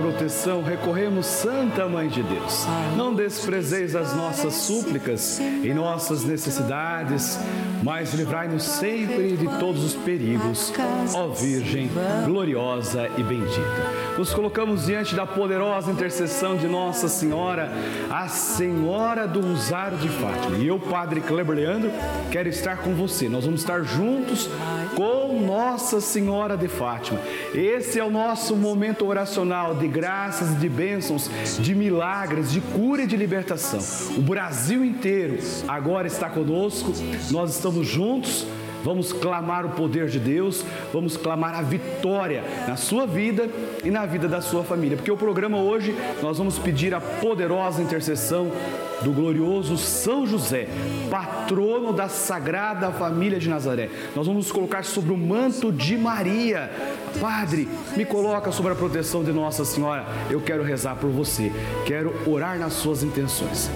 [0.00, 2.66] Proteção recorremos, Santa Mãe de Deus.
[2.96, 7.38] Não desprezeis as nossas súplicas em nossas necessidades,
[7.82, 10.72] mas livrai-nos sempre de todos os perigos,
[11.14, 11.90] ó Virgem
[12.24, 14.03] gloriosa e bendita.
[14.16, 17.72] Nos colocamos diante da poderosa intercessão de Nossa Senhora,
[18.08, 20.56] a Senhora do Rosário de Fátima.
[20.58, 21.90] E eu, Padre Kleber Leandro,
[22.30, 23.28] quero estar com você.
[23.28, 24.48] Nós vamos estar juntos
[24.94, 27.18] com Nossa Senhora de Fátima.
[27.52, 31.28] Esse é o nosso momento oracional de graças de bênçãos,
[31.58, 33.80] de milagres, de cura e de libertação.
[34.16, 36.92] O Brasil inteiro agora está conosco,
[37.32, 38.46] nós estamos juntos.
[38.84, 43.48] Vamos clamar o poder de Deus, vamos clamar a vitória na sua vida
[43.82, 44.94] e na vida da sua família.
[44.94, 48.52] Porque o programa hoje nós vamos pedir a poderosa intercessão
[49.00, 50.68] do glorioso São José,
[51.10, 53.88] patrono da Sagrada Família de Nazaré.
[54.14, 56.70] Nós vamos nos colocar sobre o manto de Maria.
[57.18, 60.04] Padre, me coloca sobre a proteção de Nossa Senhora.
[60.28, 61.50] Eu quero rezar por você,
[61.86, 63.70] quero orar nas suas intenções.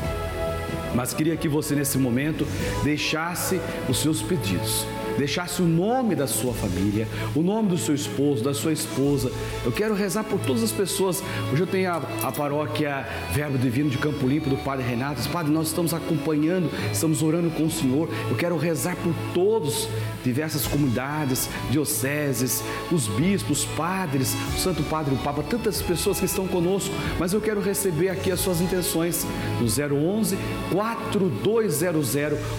[0.95, 2.47] Mas queria que você, nesse momento,
[2.85, 4.87] deixasse os seus pedidos
[5.19, 9.33] deixasse o nome da sua família, o nome do seu esposo, da sua esposa.
[9.65, 11.23] Eu quero rezar por todas as pessoas.
[11.53, 15.29] Hoje eu tenho a, a paróquia Verbo Divino de Campo Limpo do Padre Renato.
[15.29, 18.09] Padre, nós estamos acompanhando, estamos orando com o Senhor.
[18.31, 19.89] Eu quero rezar por todos,
[20.23, 26.47] diversas comunidades, dioceses, os bispos, padres, o Santo Padre, o Papa, tantas pessoas que estão
[26.47, 29.27] conosco, mas eu quero receber aqui as suas intenções
[29.61, 30.39] no 011
[30.71, 32.15] 4200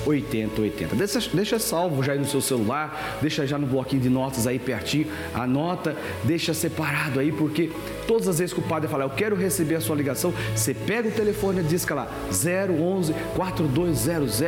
[0.05, 0.95] 8080.
[0.95, 4.59] Deixa, deixa salvo já aí no seu celular, deixa já no bloquinho de notas aí
[4.59, 7.71] pertinho, anota, deixa separado aí, porque
[8.07, 11.09] todas as vezes que o padre falar, eu quero receber a sua ligação, você pega
[11.09, 14.41] o telefone e diz que lá 011 4200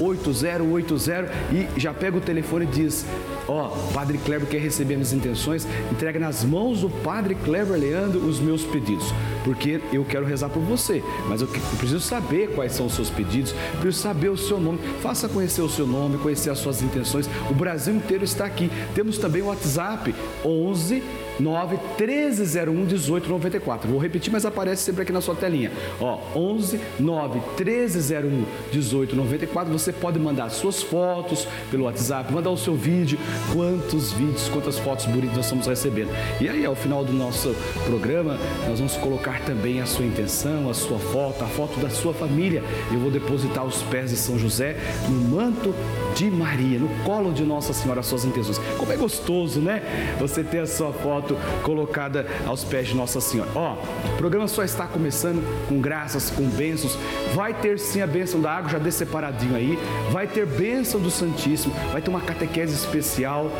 [0.00, 3.06] 8080 e já pega o telefone e diz:
[3.50, 8.20] Ó, oh, Padre Kleber quer receber minhas intenções, entrega nas mãos do Padre Kleber Leandro
[8.20, 9.12] os meus pedidos,
[9.42, 13.52] porque eu quero rezar por você, mas eu preciso saber quais são os seus pedidos,
[13.80, 17.28] preciso saber o seu nome, faça conhecer o seu nome, conhecer as suas intenções.
[17.50, 18.70] O Brasil inteiro está aqui.
[18.94, 21.02] Temos também o WhatsApp 11
[21.40, 23.88] 9 1301 1894.
[23.88, 25.72] Vou repetir, mas aparece sempre aqui na sua telinha.
[26.00, 29.72] Ó, 11 9 1301 1894.
[29.72, 33.18] Você pode mandar suas fotos pelo WhatsApp, mandar o seu vídeo,
[33.52, 36.10] quantos vídeos, quantas fotos bonitas nós estamos recebendo.
[36.40, 37.54] E aí, ao final do nosso
[37.86, 42.12] programa, nós vamos colocar também a sua intenção, a sua foto, a foto da sua
[42.12, 42.62] família.
[42.92, 44.76] Eu vou depositar os pés de São José
[45.08, 45.74] no manto
[46.14, 48.58] de Maria, no colo de Nossa Senhora, as suas intenções.
[48.78, 50.16] Como é gostoso, né?
[50.18, 53.50] Você ter a sua foto colocada aos pés de Nossa Senhora.
[53.54, 56.96] Ó, o programa só está começando com graças, com bênçãos.
[57.34, 59.78] Vai ter sim a bênção da água, já dê separadinho aí.
[60.10, 63.50] Vai ter bênção do Santíssimo, vai ter uma catequese especial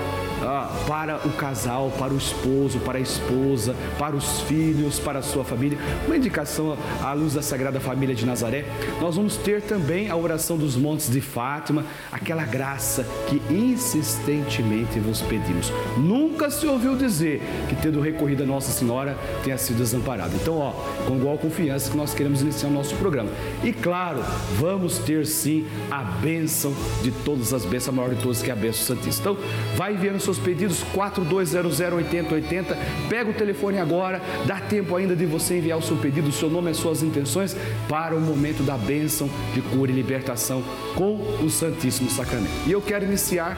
[0.43, 5.23] ah, para o casal, para o esposo, para a esposa, para os filhos, para a
[5.23, 5.79] sua família.
[6.07, 8.65] Uma indicação à luz da Sagrada Família de Nazaré.
[9.01, 15.21] Nós vamos ter também a oração dos montes de Fátima, aquela graça que insistentemente vos
[15.23, 15.73] pedimos.
[15.99, 20.35] Nunca se ouviu dizer que, tendo recorrido a Nossa Senhora, tenha sido desamparado.
[20.37, 20.73] Então, ó,
[21.07, 23.31] com igual confiança que nós queremos iniciar o nosso programa.
[23.63, 24.21] E claro,
[24.59, 28.53] vamos ter sim a bênção de todas as bênçãos, a maior de todas que é
[28.53, 29.33] a bênção Santíssima.
[29.33, 29.37] Então,
[29.77, 32.79] vai enviando seus pedidos 4200 8080.
[33.09, 36.49] Pega o telefone agora, dá tempo ainda de você enviar o seu pedido, o seu
[36.49, 37.57] nome as suas intenções
[37.89, 40.63] para o momento da bênção de cura e libertação
[40.95, 42.53] com o Santíssimo Sacramento.
[42.67, 43.57] E eu quero iniciar,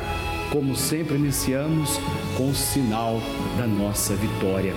[0.51, 2.01] como sempre iniciamos,
[2.37, 3.21] com o sinal
[3.59, 4.75] da nossa vitória,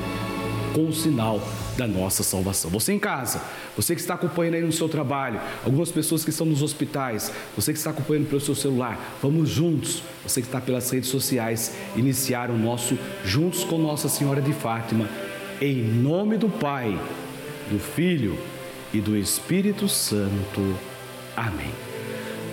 [0.76, 1.42] com o sinal
[1.78, 2.70] da nossa salvação.
[2.72, 3.42] Você em casa,
[3.78, 7.72] você que está acompanhando aí no seu trabalho, algumas pessoas que estão nos hospitais, você
[7.72, 12.52] que está acompanhando pelo seu celular, vamos juntos, você que está pelas redes sociais, iniciar
[12.52, 15.08] o nosso Juntos com Nossa Senhora de Fátima,
[15.62, 17.00] em nome do Pai,
[17.72, 18.38] do Filho
[18.94, 20.76] e do Espírito Santo.
[21.38, 21.72] Amém.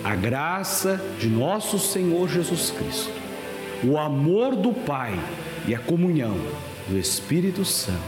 [0.01, 3.11] A graça de nosso Senhor Jesus Cristo,
[3.83, 5.19] o amor do Pai
[5.67, 6.37] e a comunhão
[6.87, 8.01] do Espírito Santo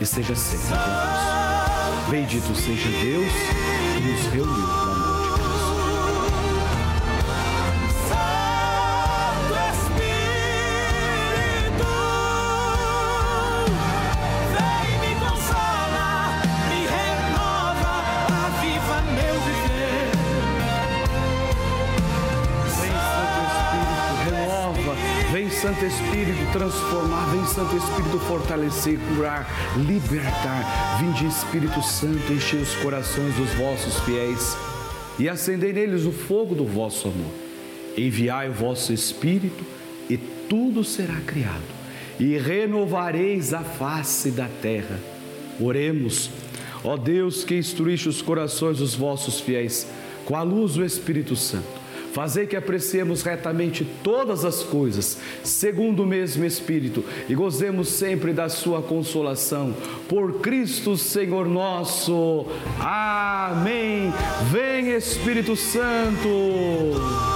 [0.00, 2.10] esteja sempre convosco.
[2.10, 3.32] Bendito seja Deus
[3.94, 4.93] que nos reuniu
[25.64, 31.00] Santo Espírito transformar, vem Santo Espírito fortalecer, curar, libertar.
[31.00, 34.54] Vinde Espírito Santo, encher os corações dos vossos fiéis
[35.18, 37.32] e acendei neles o fogo do vosso amor.
[37.96, 39.64] Enviai o vosso Espírito
[40.10, 41.64] e tudo será criado
[42.20, 45.00] e renovareis a face da terra.
[45.58, 46.28] Oremos,
[46.84, 49.86] ó Deus que instruíste os corações dos vossos fiéis
[50.26, 51.83] com a luz do Espírito Santo.
[52.14, 58.48] Fazei que apreciemos retamente todas as coisas, segundo o mesmo Espírito, e gozemos sempre da
[58.48, 59.74] Sua consolação.
[60.08, 62.46] Por Cristo Senhor nosso.
[62.78, 64.12] Amém.
[64.52, 67.33] Vem Espírito Santo.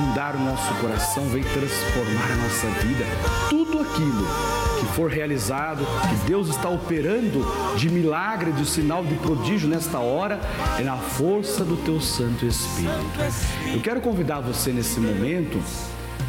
[0.00, 3.04] Fecundar o nosso coração, vem transformar a nossa vida.
[3.50, 4.26] Tudo aquilo
[4.80, 10.40] que for realizado, que Deus está operando de milagre, de sinal de prodígio nesta hora,
[10.78, 12.92] é na força do teu Santo Espírito.
[13.72, 15.60] Eu quero convidar você nesse momento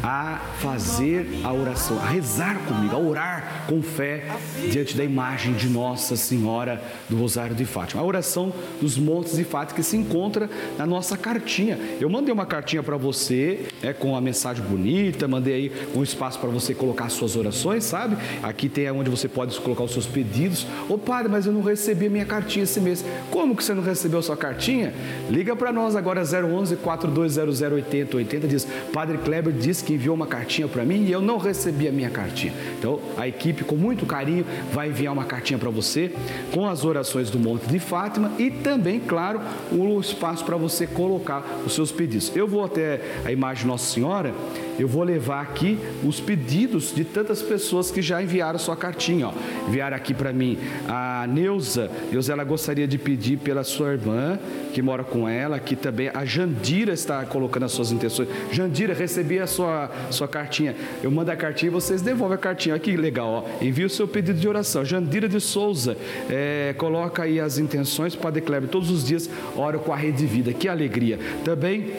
[0.02, 4.24] a fazer a oração, a rezar comigo, a orar com fé
[4.70, 8.02] diante da imagem de Nossa Senhora do Rosário de Fátima.
[8.02, 11.78] A oração dos Montes de Fátima que se encontra na nossa cartinha.
[12.00, 16.38] Eu mandei uma cartinha para você, é com a mensagem bonita, mandei aí um espaço
[16.38, 18.16] para você colocar suas orações, sabe?
[18.42, 20.66] Aqui tem onde você pode colocar os seus pedidos.
[20.88, 23.04] Ô padre, mas eu não recebi a minha cartinha esse mês.
[23.30, 24.92] Como que você não recebeu a sua cartinha?
[25.30, 30.68] Liga para nós agora 011 4200 8080 diz: Padre Kleber disse que enviou uma cartinha
[30.68, 32.52] para mim e eu não recebi a minha cartinha.
[32.78, 36.12] Então, a equipe, com muito carinho, vai enviar uma cartinha para você
[36.52, 39.40] com as orações do Monte de Fátima e também, claro,
[39.70, 42.34] o espaço para você colocar os seus pedidos.
[42.34, 44.34] Eu vou até a imagem de Nossa Senhora
[44.78, 49.28] eu vou levar aqui os pedidos de tantas pessoas que já enviaram sua cartinha.
[49.28, 49.32] Ó.
[49.68, 50.58] Enviaram aqui para mim
[50.88, 51.90] a Neuza.
[52.10, 54.38] Neuza, ela gostaria de pedir pela sua irmã,
[54.72, 56.10] que mora com ela, aqui também.
[56.12, 58.28] A Jandira está colocando as suas intenções.
[58.50, 60.74] Jandira, recebi a sua, sua cartinha.
[61.02, 62.74] Eu mando a cartinha e vocês devolvem a cartinha.
[62.74, 63.64] Olha que legal, ó.
[63.64, 64.84] Envia o seu pedido de oração.
[64.84, 65.96] Jandira de Souza,
[66.30, 68.68] é, coloca aí as intenções, Padre Kleber.
[68.68, 70.52] Todos os dias oro com a rede de vida.
[70.52, 71.18] Que alegria.
[71.44, 71.92] Também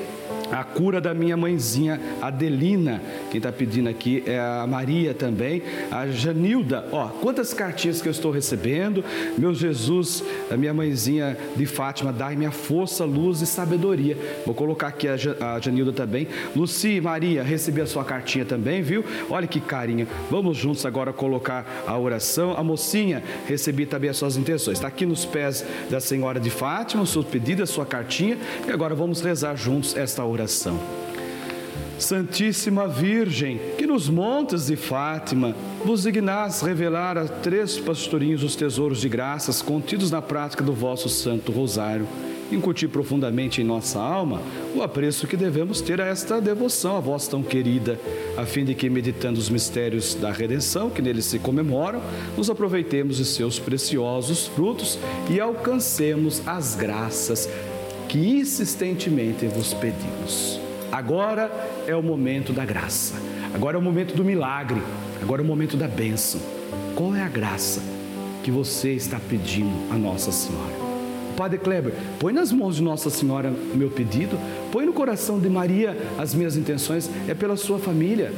[0.53, 3.01] a cura da minha mãezinha Adelina,
[3.31, 8.11] quem está pedindo aqui é a Maria também, a Janilda, ó, quantas cartinhas que eu
[8.11, 9.03] estou recebendo,
[9.35, 14.15] meu Jesus, a minha mãezinha de Fátima, dai minha força, luz e sabedoria.
[14.45, 15.15] Vou colocar aqui a,
[15.55, 16.27] a Janilda também.
[16.55, 19.03] Luci, Maria, recebi a sua cartinha também, viu?
[19.29, 20.07] Olha que carinho.
[20.29, 22.55] Vamos juntos agora colocar a oração.
[22.55, 24.77] A mocinha, recebi também as suas intenções.
[24.77, 28.37] Está aqui nos pés da Senhora de Fátima, o seu pedido, a sua cartinha.
[28.67, 30.42] E agora vamos rezar juntos esta oração
[31.99, 35.55] Santíssima Virgem, que nos montes de Fátima
[35.85, 41.07] vos dignás revelar a três pastorinhos os tesouros de graças contidos na prática do vosso
[41.07, 42.07] Santo Rosário,
[42.51, 44.41] incutir profundamente em nossa alma
[44.75, 47.97] o apreço que devemos ter a esta devoção a vós tão querida,
[48.35, 52.01] a fim de que, meditando os mistérios da redenção que neles se comemoram,
[52.35, 57.47] nos aproveitemos de seus preciosos frutos e alcancemos as graças
[58.13, 60.59] que insistentemente vos pedimos.
[60.91, 61.49] Agora
[61.87, 63.15] é o momento da graça,
[63.55, 64.79] agora é o momento do milagre,
[65.19, 66.39] agora é o momento da bênção.
[66.93, 67.81] Qual é a graça
[68.43, 70.75] que você está pedindo a Nossa Senhora?
[71.35, 74.37] Padre Kleber, põe nas mãos de Nossa Senhora o meu pedido,
[74.71, 78.31] põe no coração de Maria as minhas intenções, é pela sua família,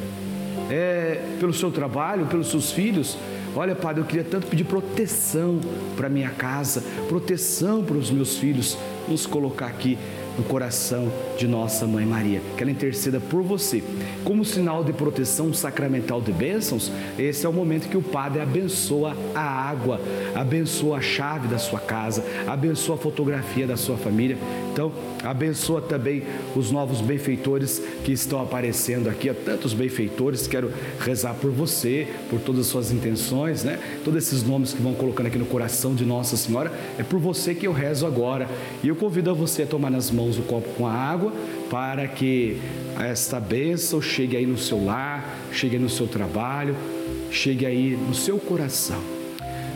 [0.70, 3.18] é pelo seu trabalho, pelos seus filhos.
[3.54, 5.60] Olha, Padre, eu queria tanto pedir proteção
[5.98, 9.98] para minha casa, proteção para os meus filhos, nos colocar aqui
[10.38, 13.84] no coração de nossa Mãe Maria, que ela interceda por você.
[14.24, 19.16] Como sinal de proteção sacramental de bênçãos, esse é o momento que o Padre abençoa
[19.34, 20.00] a água,
[20.34, 24.38] abençoa a chave da sua casa, abençoa a fotografia da sua família.
[24.72, 24.92] Então,
[25.24, 26.24] abençoa também
[26.56, 32.40] os novos benfeitores que estão aparecendo aqui, há tantos benfeitores, quero rezar por você, por
[32.40, 33.80] todas as suas intenções, né?
[34.04, 37.56] Todos esses nomes que vão colocando aqui no coração de Nossa Senhora, é por você
[37.56, 38.48] que eu rezo agora.
[38.84, 41.32] E eu convido a você a tomar nas mãos o copo com a água
[41.70, 42.60] para que
[43.00, 46.76] esta bênção chegue aí no seu lar, chegue aí no seu trabalho,
[47.32, 49.02] chegue aí no seu coração.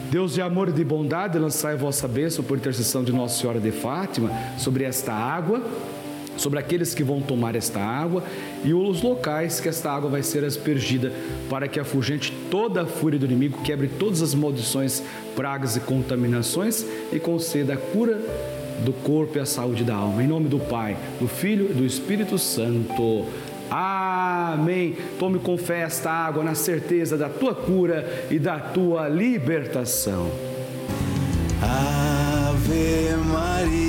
[0.10, 3.60] Deus de amor e de bondade, lançai a vossa bênção por intercessão de Nossa Senhora
[3.60, 5.62] de Fátima sobre esta água,
[6.36, 8.24] sobre aqueles que vão tomar esta água
[8.64, 11.12] e os locais que esta água vai ser aspergida,
[11.48, 15.04] para que afugente toda a fúria do inimigo, quebre todas as maldições,
[15.36, 18.20] pragas e contaminações e conceda a cura
[18.84, 20.24] do corpo e a saúde da alma.
[20.24, 23.26] Em nome do Pai, do Filho e do Espírito Santo.
[23.70, 24.96] Amém.
[25.20, 30.32] Tome com fé esta água na certeza da tua cura e da tua libertação.
[31.62, 32.30] Amém.
[33.32, 33.89] Maria,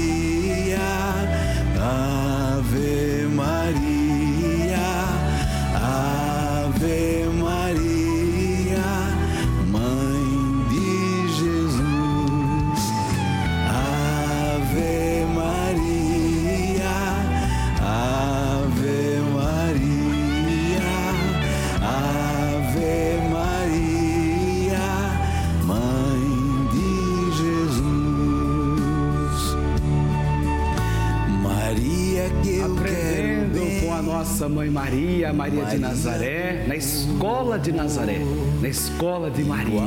[35.33, 38.19] Maria de Nazaré, na escola de Nazaré,
[38.61, 39.83] na escola de Maria.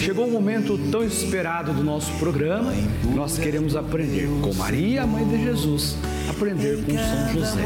[0.00, 2.72] Chegou um momento tão esperado do nosso programa,
[3.14, 5.98] nós queremos aprender com Maria, a mãe de Jesus,
[6.30, 7.60] aprender com São José.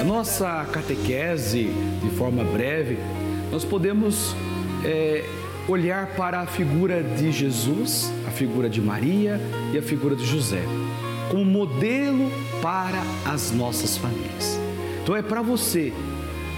[0.00, 1.70] A nossa catequese,
[2.02, 2.98] de forma breve,
[3.52, 4.34] nós podemos
[4.84, 5.24] é,
[5.68, 9.40] olhar para a figura de Jesus, a figura de Maria
[9.72, 10.62] e a figura de José,
[11.32, 14.60] como modelo para as nossas famílias.
[15.02, 15.90] Então é para você,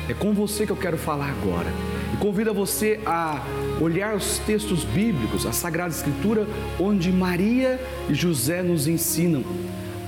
[0.09, 1.73] é com você que eu quero falar agora.
[2.13, 3.41] E convido você a
[3.81, 6.45] olhar os textos bíblicos, a Sagrada Escritura,
[6.79, 9.45] onde Maria e José nos ensinam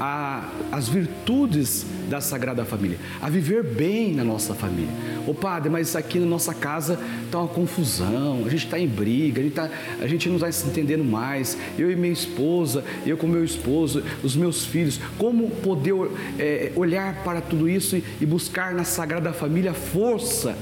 [0.00, 4.92] a, as virtudes da Sagrada Família, a viver bem na nossa família.
[5.26, 9.40] Ô padre, mas aqui na nossa casa está uma confusão, a gente está em briga,
[9.40, 9.70] a gente, tá,
[10.00, 11.56] a gente não está se entendendo mais.
[11.78, 15.00] Eu e minha esposa, eu com meu esposo, os meus filhos.
[15.18, 15.94] Como poder
[16.38, 20.56] é, olhar para tudo isso e, e buscar na Sagrada Família a força,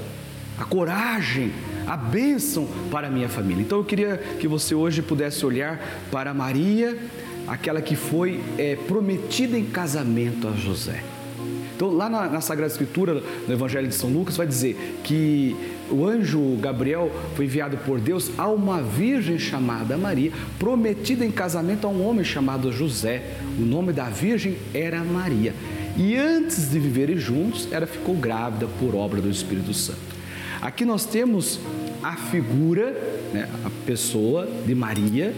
[0.57, 1.51] a coragem,
[1.85, 3.61] a bênção para a minha família.
[3.61, 5.79] Então eu queria que você hoje pudesse olhar
[6.11, 6.97] para Maria
[7.47, 11.03] aquela que foi é, prometida em casamento a José.
[11.75, 15.55] Então, lá na, na, Sagrada Escritura, no Evangelho de São Lucas, vai dizer que
[15.91, 21.85] o anjo Gabriel foi enviado por Deus a uma virgem chamada Maria, prometida em casamento
[21.85, 23.35] a um homem chamado José.
[23.59, 25.53] O nome da virgem era Maria.
[25.97, 30.15] E antes de viverem juntos, ela ficou grávida por obra do Espírito Santo.
[30.61, 31.59] Aqui nós temos
[32.01, 32.91] a figura,
[33.33, 35.33] né, a pessoa de Maria,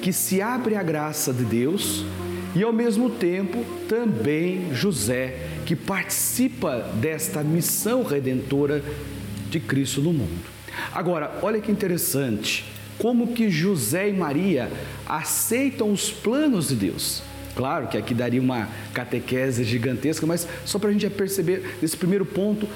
[0.00, 2.04] que se abre à graça de Deus
[2.54, 8.82] e ao mesmo tempo também José, que participa desta missão redentora
[9.48, 10.52] de Cristo no mundo.
[10.92, 12.64] Agora, olha que interessante,
[12.98, 14.70] como que José e Maria
[15.06, 17.22] aceitam os planos de Deus.
[17.54, 22.24] Claro que aqui daria uma catequese gigantesca, mas só para a gente perceber nesse primeiro
[22.24, 22.66] ponto,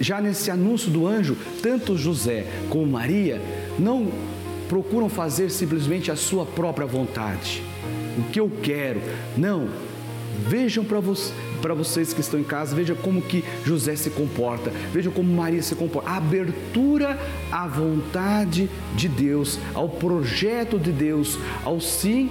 [0.00, 3.40] já nesse anúncio do anjo, tanto José como Maria
[3.78, 4.12] não
[4.68, 7.62] procuram fazer simplesmente a sua própria vontade,
[8.18, 9.00] o que eu quero.
[9.36, 9.68] Não,
[10.46, 11.32] vejam para vocês
[11.76, 15.74] vocês que estão em casa, vejam como que José se comporta, vejam como Maria se
[15.74, 16.08] comporta.
[16.08, 17.18] A abertura
[17.50, 22.30] à vontade de Deus, ao projeto de Deus, ao sim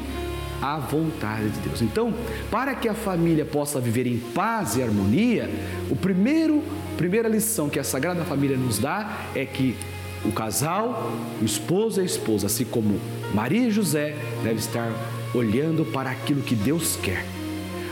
[0.61, 1.81] à vontade de Deus.
[1.81, 2.13] Então,
[2.49, 5.49] para que a família possa viver em paz e harmonia,
[5.89, 6.63] o primeiro
[6.97, 9.75] primeira lição que a Sagrada Família nos dá é que
[10.25, 12.99] o casal, o esposo e a esposa, assim como
[13.35, 14.91] Maria e José, devem estar
[15.33, 17.25] olhando para aquilo que Deus quer.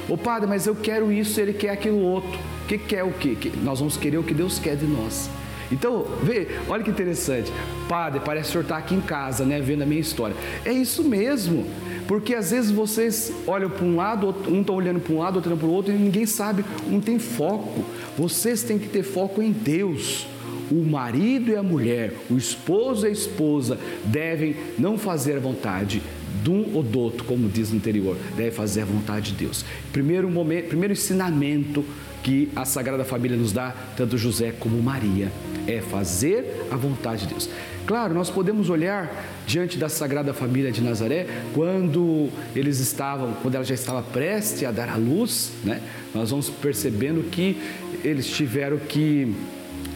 [0.07, 2.37] Ô padre, mas eu quero isso, ele quer aquilo outro.
[2.63, 3.35] O que quer o quê?
[3.63, 5.29] Nós vamos querer o que Deus quer de nós.
[5.71, 7.51] Então, vê, olha que interessante.
[7.89, 10.35] Padre, parece que o senhor está aqui em casa, né, vendo a minha história.
[10.63, 11.65] É isso mesmo.
[12.07, 15.49] Porque às vezes vocês olham para um lado, um está olhando para um lado, outro
[15.49, 17.83] olhando para o outro, e ninguém sabe, não tem foco.
[18.15, 20.27] Vocês têm que ter foco em Deus
[20.71, 26.01] o marido e a mulher, o esposo e a esposa devem não fazer a vontade
[26.45, 29.65] de um ou do outro, como diz no anterior, deve fazer a vontade de Deus.
[29.91, 31.83] Primeiro momento, primeiro ensinamento
[32.21, 35.31] que a Sagrada Família nos dá, tanto José como Maria,
[35.65, 37.49] é fazer a vontade de Deus.
[37.87, 43.63] Claro, nós podemos olhar diante da Sagrada Família de Nazaré, quando eles estavam, quando ela
[43.63, 45.81] já estava prestes a dar à luz, né?
[46.13, 47.59] Nós vamos percebendo que
[48.03, 49.33] eles tiveram que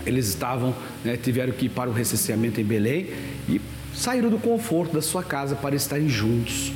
[0.03, 3.07] eles estavam, né, tiveram que ir para o recenseamento em Belém
[3.47, 3.61] e
[3.99, 6.71] saíram do conforto da sua casa para estarem juntos.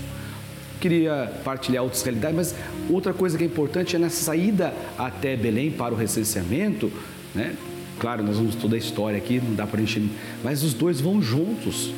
[0.82, 2.56] Queria partilhar outras realidades, mas
[2.90, 6.92] outra coisa que é importante é na saída até Belém para o recenseamento,
[7.34, 7.56] né?
[7.98, 10.12] Claro, nós vamos toda a história aqui, não dá para gente.
[10.44, 11.94] Mas os dois vão juntos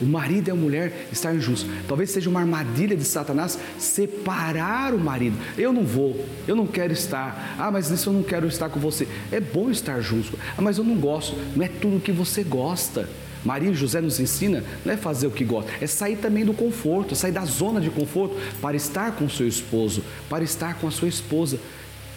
[0.00, 1.66] o marido e a mulher estarem juntos.
[1.88, 5.36] Talvez seja uma armadilha de Satanás separar o marido.
[5.56, 7.56] Eu não vou, eu não quero estar.
[7.58, 9.08] Ah, mas isso eu não quero estar com você.
[9.32, 10.30] É bom estar juntos.
[10.56, 11.36] Ah, mas eu não gosto.
[11.56, 13.08] Não é tudo que você gosta.
[13.44, 16.52] Maria e José nos ensina não é fazer o que gosta, é sair também do
[16.52, 20.86] conforto, sair da zona de conforto para estar com o seu esposo, para estar com
[20.88, 21.58] a sua esposa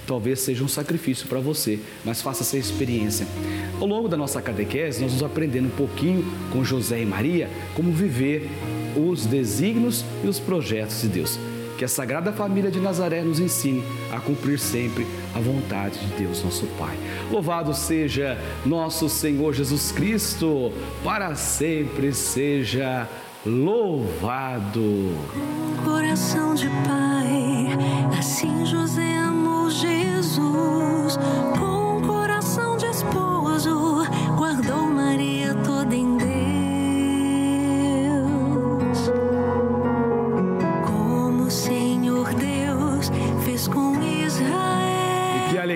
[0.06, 3.26] talvez seja um sacrifício para você, mas faça essa experiência.
[3.80, 7.92] Ao longo da nossa catequese, nós vamos aprendendo um pouquinho com José e Maria como
[7.94, 8.50] viver
[8.96, 11.40] os desígnios e os projetos de Deus.
[11.82, 16.44] Que a Sagrada Família de Nazaré nos ensine a cumprir sempre a vontade de Deus,
[16.44, 16.96] nosso Pai.
[17.32, 20.72] Louvado seja nosso Senhor Jesus Cristo,
[21.04, 23.10] para sempre seja
[23.44, 25.10] louvado.
[25.84, 27.76] Coração de Pai,
[28.16, 31.18] assim José amou Jesus.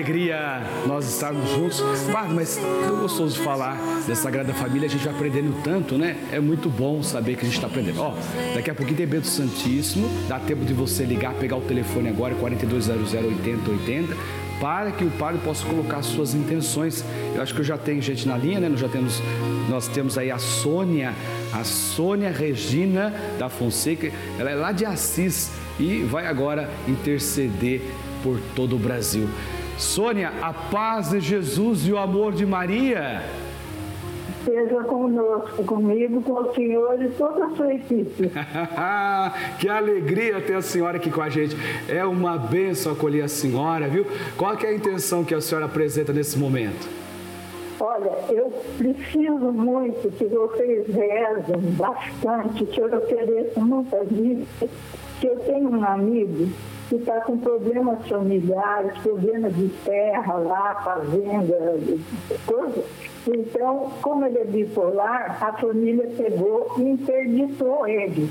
[0.06, 1.82] Alegria nós estarmos juntos.
[2.12, 6.16] Padre, mas eu gostoso falar dessa Sagrada Família, a gente vai aprendendo tanto, né?
[6.30, 8.00] É muito bom saber que a gente está aprendendo.
[8.00, 8.14] Ó,
[8.54, 12.34] daqui a pouquinho tem Bento Santíssimo, dá tempo de você ligar, pegar o telefone agora,
[12.36, 14.16] 4200 8080,
[14.60, 17.04] para que o padre possa colocar suas intenções.
[17.34, 18.68] Eu acho que eu já tenho gente na linha, né?
[18.68, 19.20] Nós já temos,
[19.68, 21.14] nós temos aí a Sônia,
[21.52, 27.82] a Sônia Regina da Fonseca, ela é lá de Assis e vai agora interceder
[28.22, 29.28] por todo o Brasil.
[29.78, 33.22] Sônia, a paz de Jesus e o amor de Maria.
[34.44, 38.30] Seja conosco, comigo, com o Senhor e toda a sua equipe.
[39.58, 41.56] que alegria ter a senhora aqui com a gente.
[41.88, 44.06] É uma benção acolher a senhora, viu?
[44.36, 46.88] Qual é a intenção que a senhora apresenta nesse momento?
[47.78, 54.70] Olha, eu preciso muito que vocês rezem bastante, que eu ofereço muitas listas,
[55.20, 56.48] que eu tenho um amigo
[56.88, 61.78] que está com problemas familiares, problemas de terra lá, fazenda,
[62.46, 62.84] coisa.
[63.26, 68.30] Então, como ele é bipolar, a família pegou e interditou ele.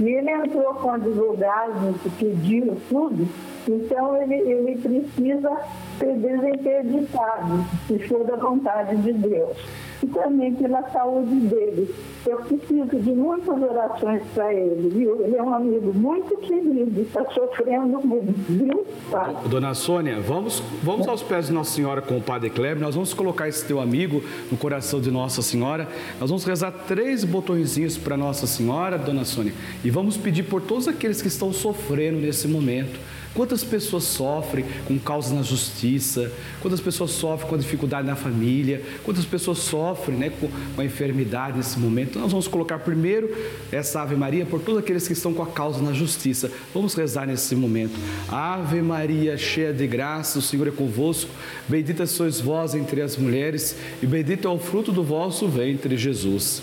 [0.00, 3.28] E ele entrou com advogado, pediu tudo,
[3.68, 5.56] então ele, ele precisa
[5.98, 9.56] ser desinterditado, se for da vontade de Deus.
[10.02, 11.94] E também pela saúde dele.
[12.26, 15.24] Eu preciso de muitas orações para ele, viu?
[15.24, 18.86] Ele é um amigo muito querido, está sofrendo muito, viu?
[19.10, 19.32] Tá?
[19.48, 22.82] Dona Sônia, vamos, vamos aos pés de Nossa Senhora com o Padre Kleber.
[22.82, 25.88] Nós vamos colocar esse teu amigo no coração de Nossa Senhora.
[26.20, 29.52] Nós vamos rezar três botõezinhos para Nossa Senhora, Dona Sônia,
[29.84, 32.98] e vamos pedir por todos aqueles que estão sofrendo nesse momento
[33.38, 36.32] Quantas pessoas sofrem com causas na justiça?
[36.60, 38.82] Quantas pessoas sofrem com dificuldade na família?
[39.04, 42.18] Quantas pessoas sofrem né, com a enfermidade nesse momento?
[42.18, 43.34] Nós vamos colocar primeiro
[43.70, 46.50] essa Ave Maria por todos aqueles que estão com a causa na justiça.
[46.74, 47.98] Vamos rezar nesse momento.
[48.28, 51.30] Ave Maria, cheia de graça, o Senhor é convosco.
[51.68, 56.62] Bendita sois vós entre as mulheres, e bendito é o fruto do vosso ventre, Jesus.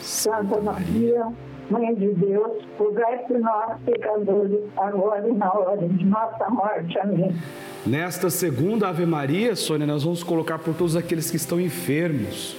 [0.00, 1.26] Santa Maria
[1.70, 6.98] Mãe de Deus, rogai por nós, pecadores, agora e na hora de nossa morte.
[6.98, 7.34] Amém.
[7.86, 12.56] Nesta segunda Ave Maria, Sônia, nós vamos colocar por todos aqueles que estão enfermos,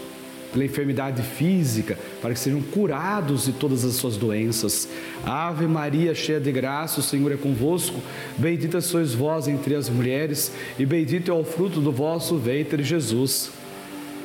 [0.53, 4.87] pela enfermidade física, para que sejam curados de todas as suas doenças.
[5.25, 7.99] Ave Maria, cheia de graça, o Senhor é convosco.
[8.37, 13.51] Bendita sois vós entre as mulheres, e bendito é o fruto do vosso ventre, Jesus.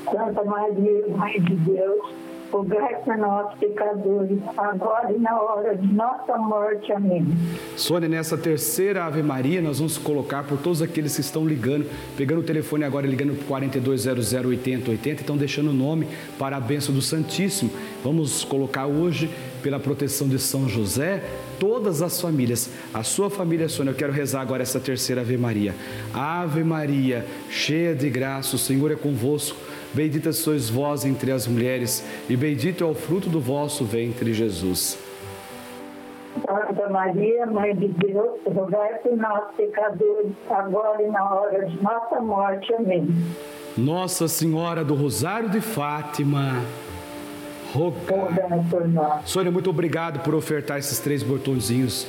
[0.05, 2.24] Santa Maria, Mãe de Deus,
[2.55, 6.93] rogai nós, pecadores, agora e na hora de nossa morte.
[6.93, 7.27] Amém.
[7.77, 11.87] Sônia, nessa terceira Ave Maria, nós vamos colocar por todos aqueles que estão ligando,
[12.17, 16.07] pegando o telefone agora, ligando para 4200 8080, estão deixando o nome
[16.39, 17.73] para a bênção do Santíssimo.
[18.05, 19.29] Vamos colocar hoje,
[19.61, 21.25] pela proteção de São José,
[21.59, 22.71] todas as famílias.
[22.93, 25.75] A sua família, Sônia, eu quero rezar agora essa terceira Ave Maria.
[26.13, 29.57] Ave Maria, cheia de graça, o Senhor é convosco.
[29.95, 34.99] Bendita sois vós entre as mulheres, e bendito é o fruto do vosso ventre, Jesus.
[36.35, 42.21] Santa Maria, Mãe de Deus, rogai por nós, pecadores, agora e na hora de nossa
[42.21, 42.75] morte.
[42.75, 43.07] Amém.
[43.79, 46.61] Nossa Senhora do Rosário de Fátima,
[47.73, 49.31] rogai por nós.
[49.31, 52.09] Sônia, muito obrigado por ofertar esses três botõezinhos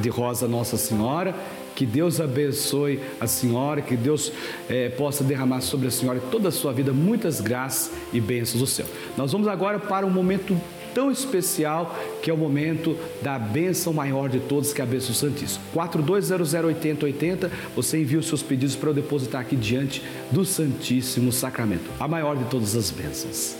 [0.00, 1.34] de rosa Nossa Senhora
[1.80, 4.30] que Deus abençoe a senhora, que Deus
[4.68, 8.66] é, possa derramar sobre a senhora toda a sua vida muitas graças e bênçãos do
[8.66, 8.84] céu.
[9.16, 10.54] Nós vamos agora para um momento
[10.92, 15.14] tão especial que é o momento da bênção maior de todos, que é a bênção
[15.14, 15.64] Santíssima.
[15.74, 22.06] 42008080, você envia os seus pedidos para eu depositar aqui diante do Santíssimo Sacramento, a
[22.06, 23.56] maior de todas as bênçãos.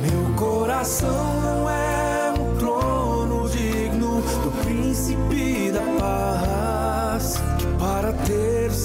[0.00, 1.89] Meu coração é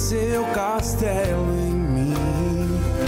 [0.08, 2.14] seu castelo em mim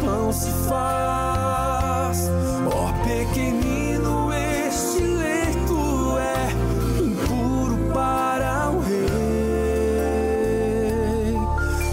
[0.05, 2.29] não se faz.
[2.75, 6.51] Ó oh, pequenino, este leito é
[7.01, 8.99] impuro para o rei,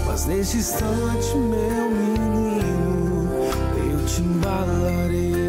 [0.08, 3.28] mas neste instante, meu menino,
[3.76, 5.45] eu te embalarei.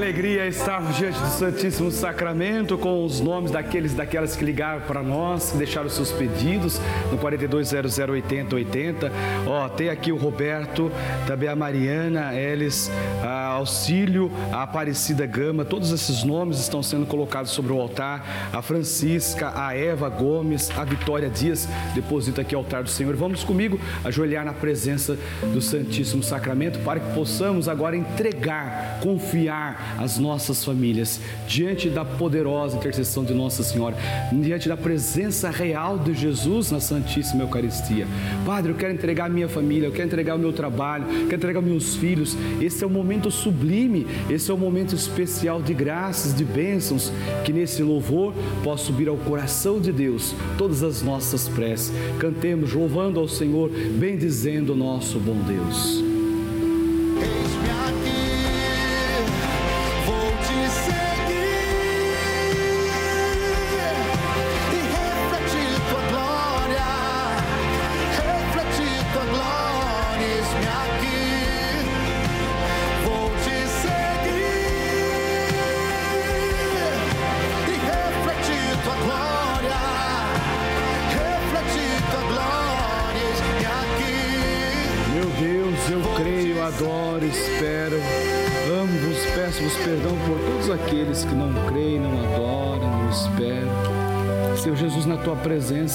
[0.00, 5.50] Alegria estarmos diante do Santíssimo Sacramento com os nomes daqueles daquelas que ligaram para nós,
[5.50, 6.80] que deixaram seus pedidos
[7.12, 9.12] no 42008080.
[9.46, 10.90] Ó, tem aqui o Roberto,
[11.26, 12.90] também a Mariana, Elis,
[13.22, 18.48] a Auxílio, a Aparecida Gama, todos esses nomes estão sendo colocados sobre o altar.
[18.54, 23.14] A Francisca, a Eva Gomes, a Vitória Dias, deposita aqui o altar do Senhor.
[23.16, 25.18] Vamos comigo ajoelhar na presença
[25.52, 32.76] do Santíssimo Sacramento para que possamos agora entregar, confiar as nossas famílias diante da poderosa
[32.76, 33.96] intercessão de Nossa Senhora,
[34.32, 38.06] diante da presença real de Jesus na Santíssima Eucaristia.
[38.44, 41.36] Padre, eu quero entregar a minha família, eu quero entregar o meu trabalho, eu quero
[41.36, 42.36] entregar meus filhos.
[42.60, 47.12] Esse é o momento sublime, esse é o momento especial de graças, de bênçãos,
[47.44, 51.92] que nesse louvor possa subir ao coração de Deus todas as nossas preces.
[52.18, 56.02] Cantemos louvando ao Senhor, bendizendo o nosso bom Deus.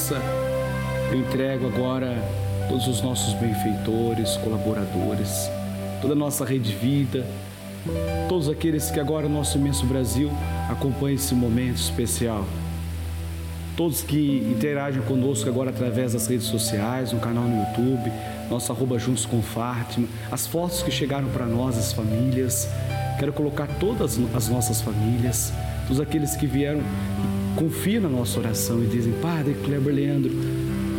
[0.05, 0.21] Presença,
[1.11, 2.21] eu entrego agora
[2.69, 5.49] todos os nossos benfeitores, colaboradores,
[6.01, 7.25] toda a nossa rede de vida,
[8.29, 10.31] todos aqueles que agora, no nosso imenso Brasil,
[10.69, 12.45] acompanham esse momento especial
[13.75, 18.09] todos que interagem conosco agora através das redes sociais, no canal no YouTube,
[18.49, 22.69] nosso arroba Juntos com Fátima, as fotos que chegaram para nós, as famílias.
[23.19, 25.51] Quero colocar todas as nossas famílias,
[25.87, 26.81] todos aqueles que vieram
[27.55, 30.31] confiam na nossa oração e dizem, Padre Kleber Leandro,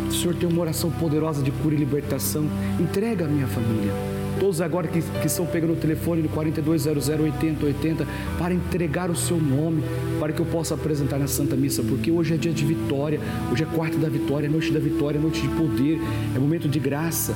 [0.09, 2.47] o Senhor tem uma oração poderosa de cura e libertação,
[2.81, 3.93] entrega a minha família.
[4.39, 8.07] Todos agora que, que estão pegando o telefone no 4200 8080
[8.39, 9.83] para entregar o seu nome,
[10.21, 13.19] para que eu possa apresentar na Santa Missa, porque hoje é dia de vitória,
[13.51, 16.01] hoje é quarta da vitória, é noite da vitória, é noite de poder,
[16.35, 17.35] é momento de graça.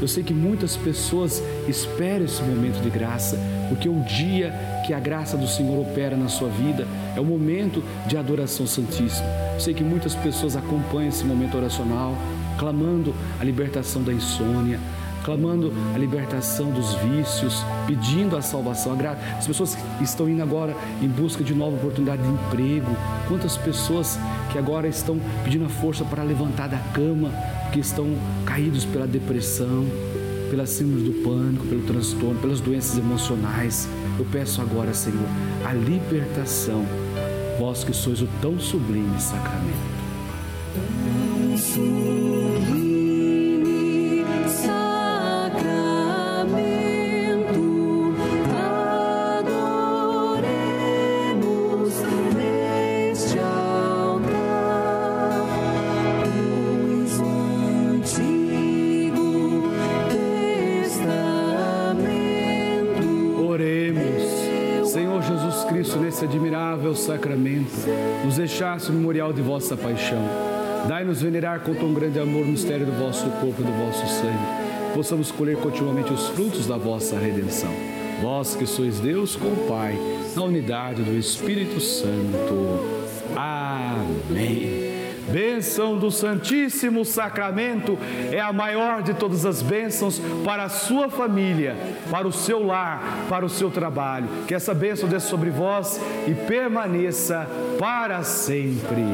[0.00, 4.52] Eu sei que muitas pessoas esperam esse momento de graça, porque o dia
[4.86, 9.26] que a graça do Senhor opera na sua vida é o momento de adoração santíssima.
[9.58, 12.16] Sei que muitas pessoas acompanham esse momento oracional,
[12.58, 14.78] clamando a libertação da insônia,
[15.24, 18.92] clamando a libertação dos vícios, pedindo a salvação.
[18.92, 22.90] a gra- As pessoas estão indo agora em busca de nova oportunidade de emprego.
[23.28, 24.18] Quantas pessoas
[24.50, 27.30] que agora estão pedindo a força para levantar da cama,
[27.70, 28.06] que estão
[28.46, 29.84] caídos pela depressão,
[30.50, 33.86] pela síndrome do pânico, pelo transtorno, pelas doenças emocionais.
[34.20, 35.26] Eu peço agora, Senhor,
[35.64, 36.84] a libertação,
[37.58, 39.78] vós que sois o tão sublime sacramento.
[41.56, 42.19] Sublime
[67.00, 67.70] sacramento,
[68.24, 70.22] nos deixaste o memorial de vossa paixão.
[70.88, 74.94] Dai-nos venerar com tão grande amor o mistério do vosso corpo e do vosso sangue.
[74.94, 77.72] Possamos colher continuamente os frutos da vossa redenção.
[78.22, 79.96] Vós que sois Deus com o Pai,
[80.34, 82.84] na unidade do Espírito Santo.
[83.36, 84.89] Amém.
[85.32, 87.98] Bênção do Santíssimo Sacramento
[88.32, 91.76] é a maior de todas as bênçãos para a sua família,
[92.10, 94.28] para o seu lar, para o seu trabalho.
[94.46, 99.04] Que essa bênção desça sobre vós e permaneça para sempre.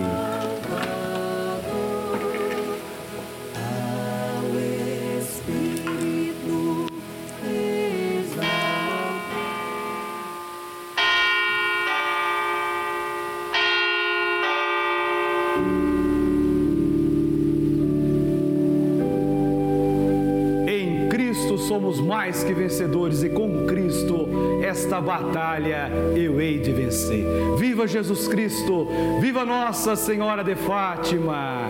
[22.07, 24.29] Mais que vencedores e com Cristo
[24.63, 27.25] esta batalha eu hei de vencer.
[27.59, 28.87] Viva Jesus Cristo!
[29.21, 31.69] Viva Nossa Senhora de Fátima!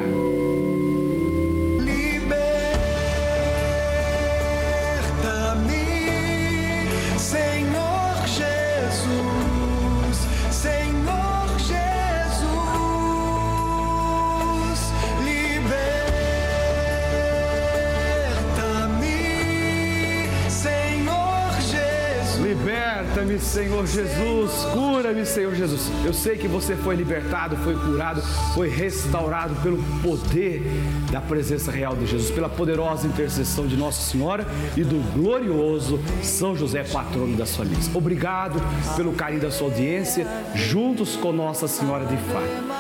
[23.17, 24.53] Liberta-me, Senhor Jesus.
[24.75, 25.91] Cura-me, Senhor Jesus.
[26.05, 28.21] Eu sei que você foi libertado, foi curado,
[28.53, 30.63] foi restaurado pelo poder
[31.11, 36.55] da presença real de Jesus, pela poderosa intercessão de Nossa Senhora e do glorioso São
[36.55, 37.91] José, patrono das famílias.
[37.95, 38.61] Obrigado
[38.97, 42.76] pelo carinho da sua audiência, juntos com Nossa Senhora de Fátima.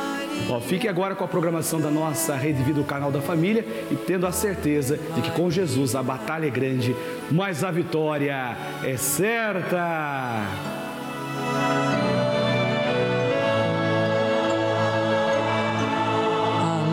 [0.49, 3.97] Ó, fique agora com a programação da nossa Rede Vida, o canal da família, e
[3.97, 6.95] tendo a certeza de que com Jesus a batalha é grande,
[7.31, 10.47] mas a vitória é certa.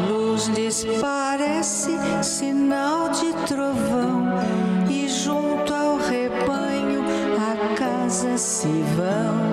[0.09, 1.91] luz desaparece,
[2.23, 4.33] sinal de trovão,
[4.89, 7.03] e junto ao rebanho
[7.37, 9.52] a casa se vão.